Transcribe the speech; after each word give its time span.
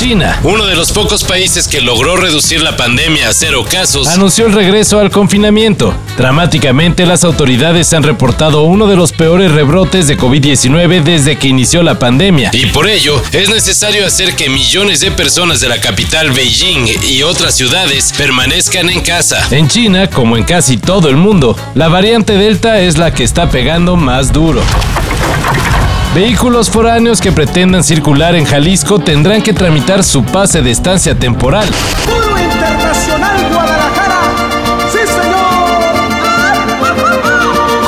China, 0.00 0.40
Uno 0.44 0.64
de 0.64 0.76
los 0.76 0.92
pocos 0.92 1.24
países 1.24 1.68
que 1.68 1.82
logró 1.82 2.16
reducir 2.16 2.62
la 2.62 2.74
pandemia 2.74 3.28
a 3.28 3.34
cero 3.34 3.66
casos. 3.70 4.08
anunció 4.08 4.46
el 4.46 4.54
regreso 4.54 4.98
al 4.98 5.10
confinamiento. 5.10 5.92
Dramáticamente, 6.16 7.04
las 7.04 7.22
autoridades 7.22 7.92
han 7.92 8.02
reportado 8.02 8.62
uno 8.62 8.86
de 8.86 8.96
los 8.96 9.12
peores 9.12 9.52
rebrotes 9.52 10.06
de 10.06 10.16
COVID-19 10.16 11.02
desde 11.02 11.36
que 11.36 11.48
inició 11.48 11.82
la 11.82 11.98
pandemia. 11.98 12.48
Y 12.54 12.64
por 12.66 12.88
ello, 12.88 13.22
es 13.32 13.50
necesario 13.50 14.06
hacer 14.06 14.34
que 14.36 14.48
millones 14.48 15.00
de 15.00 15.10
personas 15.10 15.60
de 15.60 15.68
la 15.68 15.82
capital 15.82 16.30
Beijing 16.30 16.88
y 17.06 17.22
otras 17.22 17.54
ciudades 17.54 18.14
permanezcan 18.16 18.88
en 18.88 19.02
casa. 19.02 19.46
En 19.50 19.68
China, 19.68 20.08
como 20.08 20.38
en 20.38 20.44
casi 20.44 20.78
todo 20.78 21.10
el 21.10 21.16
mundo, 21.16 21.54
la 21.74 21.88
variante 21.88 22.38
Delta 22.38 22.80
es 22.80 22.96
la 22.96 23.12
que 23.12 23.22
está 23.22 23.50
pegando 23.50 23.96
más 23.96 24.32
duro. 24.32 24.62
Vehículos 26.14 26.68
foráneos 26.68 27.20
que 27.20 27.30
pretendan 27.30 27.84
circular 27.84 28.34
en 28.34 28.44
Jalisco 28.44 28.98
tendrán 28.98 29.42
que 29.42 29.52
tramitar 29.52 30.02
su 30.02 30.24
pase 30.24 30.60
de 30.60 30.72
estancia 30.72 31.16
temporal. 31.16 31.68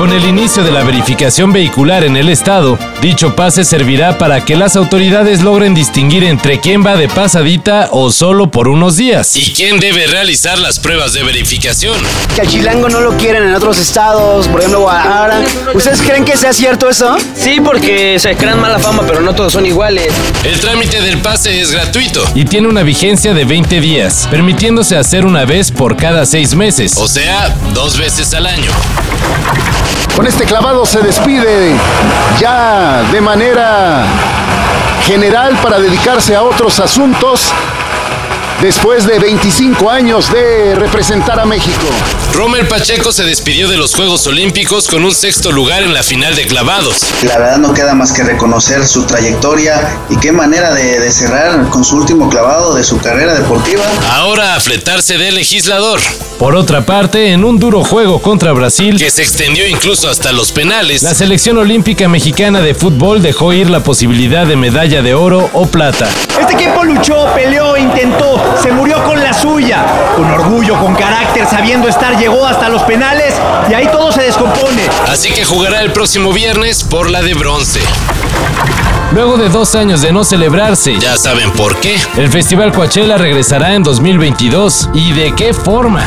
Con 0.00 0.14
el 0.14 0.24
inicio 0.24 0.64
de 0.64 0.72
la 0.72 0.82
verificación 0.82 1.52
vehicular 1.52 2.04
en 2.04 2.16
el 2.16 2.30
estado, 2.30 2.78
dicho 3.02 3.36
pase 3.36 3.64
servirá 3.64 4.16
para 4.16 4.46
que 4.46 4.56
las 4.56 4.74
autoridades 4.74 5.42
logren 5.42 5.74
distinguir 5.74 6.24
entre 6.24 6.58
quién 6.58 6.82
va 6.82 6.96
de 6.96 7.06
pasadita 7.06 7.90
o 7.90 8.10
solo 8.10 8.50
por 8.50 8.68
unos 8.68 8.96
días. 8.96 9.36
¿Y 9.36 9.52
quién 9.52 9.78
debe 9.78 10.06
realizar 10.06 10.58
las 10.58 10.80
pruebas 10.80 11.12
de 11.12 11.22
verificación? 11.22 11.98
que 12.34 12.40
al 12.40 12.48
chilango 12.48 12.88
no 12.88 13.02
lo 13.02 13.14
quieren 13.18 13.42
en 13.42 13.54
otros 13.54 13.76
estados, 13.76 14.48
por 14.48 14.60
ejemplo 14.60 14.80
Guadalajara. 14.80 15.42
¿Ustedes 15.74 16.00
creen 16.00 16.24
que 16.24 16.38
sea 16.38 16.54
cierto 16.54 16.88
eso? 16.88 17.18
Sí, 17.36 17.60
porque 17.62 18.18
se 18.18 18.34
crean 18.36 18.58
mala 18.58 18.78
fama, 18.78 19.02
pero 19.06 19.20
no 19.20 19.34
todos 19.34 19.52
son 19.52 19.66
iguales. 19.66 20.14
El 20.44 20.58
trámite 20.60 21.02
del 21.02 21.18
pase 21.18 21.60
es 21.60 21.72
gratuito. 21.72 22.24
Y 22.34 22.46
tiene 22.46 22.68
una 22.68 22.84
vigencia 22.84 23.34
de 23.34 23.44
20 23.44 23.82
días, 23.82 24.26
permitiéndose 24.30 24.96
hacer 24.96 25.26
una 25.26 25.44
vez 25.44 25.70
por 25.70 25.98
cada 25.98 26.24
seis 26.24 26.54
meses. 26.54 26.96
O 26.96 27.06
sea, 27.06 27.54
dos 27.74 27.98
veces 27.98 28.32
al 28.32 28.46
año. 28.46 28.70
Con 30.20 30.26
este 30.26 30.44
clavado 30.44 30.84
se 30.84 31.00
despide 31.00 31.74
ya 32.38 33.04
de 33.10 33.22
manera 33.22 34.04
general 35.06 35.56
para 35.62 35.80
dedicarse 35.80 36.36
a 36.36 36.42
otros 36.42 36.78
asuntos 36.78 37.50
después 38.62 39.06
de 39.06 39.18
25 39.18 39.90
años 39.90 40.30
de 40.32 40.74
representar 40.74 41.40
a 41.40 41.46
México. 41.46 41.86
Romer 42.34 42.68
Pacheco 42.68 43.10
se 43.12 43.24
despidió 43.24 43.68
de 43.68 43.76
los 43.76 43.94
Juegos 43.94 44.26
Olímpicos 44.26 44.86
con 44.86 45.04
un 45.04 45.12
sexto 45.12 45.50
lugar 45.50 45.82
en 45.82 45.94
la 45.94 46.02
final 46.02 46.34
de 46.36 46.46
clavados. 46.46 47.06
La 47.22 47.38
verdad 47.38 47.58
no 47.58 47.72
queda 47.72 47.94
más 47.94 48.12
que 48.12 48.22
reconocer 48.22 48.86
su 48.86 49.04
trayectoria 49.06 49.98
y 50.10 50.16
qué 50.18 50.32
manera 50.32 50.72
de, 50.74 51.00
de 51.00 51.10
cerrar 51.10 51.68
con 51.70 51.84
su 51.84 51.96
último 51.96 52.28
clavado 52.28 52.74
de 52.74 52.84
su 52.84 52.98
carrera 52.98 53.34
deportiva. 53.34 53.84
Ahora 54.12 54.54
a 54.56 54.60
fletarse 54.60 55.16
de 55.18 55.32
legislador, 55.32 56.00
Por 56.38 56.54
otra 56.56 56.86
parte, 56.86 57.32
en 57.32 57.44
un 57.44 57.58
duro 57.58 57.84
juego 57.84 58.22
contra 58.22 58.52
Brasil, 58.52 58.96
que 58.98 59.10
se 59.10 59.22
extendió 59.22 59.66
incluso 59.68 60.08
hasta 60.08 60.32
los 60.32 60.52
penales. 60.52 61.02
la 61.02 61.14
selección 61.14 61.58
olímpica 61.58 62.08
mexicana 62.08 62.60
de 62.60 62.74
fútbol 62.74 63.20
dejó 63.20 63.52
ir 63.52 63.68
la 63.68 63.82
posibilidad 63.82 64.46
de 64.46 64.56
medalla 64.56 65.02
de 65.02 65.12
oro 65.14 65.50
o 65.52 65.66
plata. 65.66 66.08
Este 66.40 66.54
equipo 66.54 66.82
luchó, 66.84 67.26
peleó, 67.34 67.76
intentó, 67.76 68.42
se 68.62 68.72
murió 68.72 69.02
con 69.04 69.22
la 69.22 69.32
suya. 69.32 69.84
Con 70.16 70.30
orgullo, 70.30 70.78
con 70.78 70.94
carácter, 70.94 71.46
sabiendo 71.46 71.88
estar, 71.88 72.16
llegó 72.18 72.46
hasta 72.46 72.68
los 72.68 72.82
penales 72.82 73.34
y 73.70 73.74
ahí 73.74 73.86
todo 73.90 74.12
se 74.12 74.22
descompone. 74.22 74.88
Así 75.08 75.30
que 75.32 75.44
jugará 75.44 75.80
el 75.80 75.92
próximo 75.92 76.32
viernes 76.32 76.84
por 76.84 77.10
la 77.10 77.22
de 77.22 77.34
bronce. 77.34 77.80
Luego 79.12 79.36
de 79.36 79.48
dos 79.48 79.74
años 79.74 80.02
de 80.02 80.12
no 80.12 80.22
celebrarse, 80.22 80.96
Ya 81.00 81.16
saben 81.16 81.50
por 81.52 81.80
qué. 81.80 81.98
el 82.16 82.30
Festival 82.30 82.70
Coachella 82.72 83.18
regresará 83.18 83.74
en 83.74 83.82
2022. 83.82 84.90
¿Y 84.94 85.12
de 85.12 85.34
qué 85.34 85.52
forma? 85.52 86.04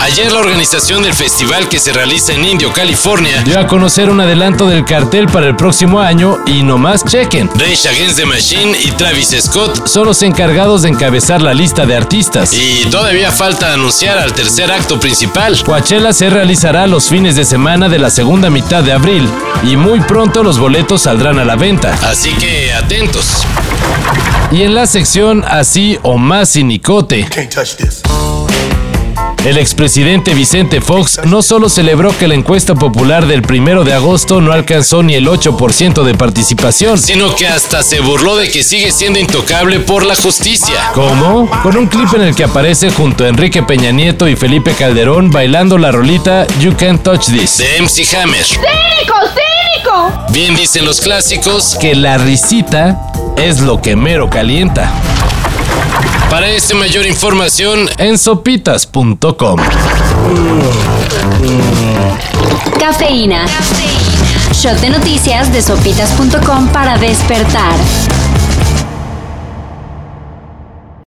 Ayer 0.00 0.30
la 0.32 0.38
organización 0.38 1.02
del 1.02 1.12
festival 1.12 1.68
que 1.68 1.78
se 1.78 1.92
realiza 1.92 2.32
en 2.32 2.44
Indio, 2.44 2.72
California, 2.72 3.42
Dio 3.42 3.58
a 3.58 3.66
conocer 3.66 4.08
un 4.10 4.20
adelanto 4.20 4.66
del 4.66 4.84
cartel 4.84 5.26
para 5.26 5.46
el 5.46 5.56
próximo 5.56 6.00
año 6.00 6.38
y 6.46 6.62
nomás 6.62 7.04
chequen. 7.04 7.50
Rage 7.54 7.88
Against 7.88 8.16
the 8.16 8.24
Machine 8.24 8.78
y 8.84 8.92
Travis 8.92 9.34
Scott. 9.40 9.86
Son 9.86 10.06
los 10.06 10.22
encargados 10.22 10.82
de 10.82 10.90
encabezar 10.90 11.42
la 11.42 11.52
lista 11.52 11.84
de 11.84 11.96
artistas. 11.96 12.54
Y 12.54 12.86
todavía 12.90 13.32
falta 13.32 13.72
anunciar 13.72 14.18
al 14.18 14.32
tercer 14.32 14.70
acto 14.70 15.00
principal. 15.00 15.60
Coachella 15.64 16.12
se 16.12 16.30
realizará 16.30 16.86
los 16.86 17.08
fines 17.08 17.34
de 17.34 17.44
semana 17.44 17.88
de 17.88 17.98
la 17.98 18.10
segunda 18.10 18.50
mitad 18.50 18.82
de 18.82 18.92
abril 18.92 19.28
y 19.64 19.76
muy 19.76 20.00
pronto 20.00 20.42
los 20.42 20.58
boletos 20.58 21.02
saldrán 21.02 21.38
a 21.38 21.44
la 21.44 21.56
venta. 21.56 21.98
Así 22.02 22.32
que 22.34 22.72
atentos. 22.72 23.44
Y 24.50 24.62
en 24.62 24.74
la 24.74 24.86
sección 24.86 25.44
Así 25.46 25.98
o 26.02 26.16
más 26.16 26.50
sinicote, 26.50 27.26
el 29.44 29.56
expresidente 29.56 30.34
Vicente 30.34 30.80
Fox 30.80 31.20
no 31.24 31.42
solo 31.42 31.68
celebró 31.68 32.16
que 32.16 32.28
la 32.28 32.34
encuesta 32.34 32.74
popular 32.74 33.26
del 33.26 33.42
primero 33.42 33.84
de 33.84 33.92
agosto 33.94 34.40
no 34.40 34.52
alcanzó 34.52 35.02
ni 35.02 35.14
el 35.14 35.26
8% 35.26 36.02
de 36.02 36.14
participación, 36.14 36.98
Sino 36.98 37.34
que 37.34 37.46
hasta 37.46 37.82
se 37.82 38.00
burló 38.00 38.36
de 38.36 38.50
que 38.50 38.62
sigue 38.62 38.90
siendo 38.90 39.18
intocable 39.18 39.80
por 39.80 40.04
la 40.04 40.14
justicia. 40.16 40.90
¿Cómo? 40.94 41.48
Con 41.62 41.76
un 41.76 41.86
clip 41.86 42.12
en 42.14 42.22
el 42.22 42.34
que 42.34 42.44
aparece 42.44 42.90
junto 42.90 43.24
a 43.24 43.28
Enrique 43.28 43.62
Peña 43.62 43.90
Nieto 43.90 44.28
y 44.28 44.36
Felipe 44.36 44.72
Calderón 44.74 45.30
bailando 45.30 45.78
la 45.78 45.92
rolita 45.92 46.46
You 46.60 46.74
Can't 46.76 47.02
Touch 47.02 47.26
This. 47.26 47.58
De 47.58 47.80
MC 47.80 48.14
Hammer. 48.16 48.44
¡Cínico, 48.44 49.14
cínico! 49.28 50.12
Bien 50.30 50.54
dicen 50.56 50.84
los 50.84 51.00
clásicos. 51.00 51.76
Que 51.80 51.94
la 51.94 52.18
risita 52.18 52.98
es 53.36 53.60
lo 53.60 53.80
que 53.80 53.96
mero 53.96 54.28
calienta. 54.28 54.92
Para 56.30 56.50
esta 56.50 56.74
mayor 56.74 57.06
información, 57.06 57.88
En 57.96 58.18
sopitas.com. 58.18 59.60
Cafeína. 62.78 63.46
Shot 64.52 64.78
de 64.80 64.90
noticias 64.90 65.52
de 65.52 65.62
sopitas.com 65.62 66.68
para 66.68 66.98
despertar. 66.98 67.74